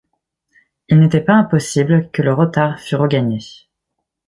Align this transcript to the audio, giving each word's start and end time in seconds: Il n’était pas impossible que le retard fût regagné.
Il 0.87 0.99
n’était 0.99 1.21
pas 1.21 1.35
impossible 1.35 2.09
que 2.09 2.23
le 2.23 2.33
retard 2.33 2.79
fût 2.79 2.95
regagné. 2.95 3.37